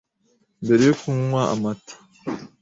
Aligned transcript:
mbere 0.63 0.81
yo 0.89 0.95
kunywa 1.01 1.41
amata 1.53 1.95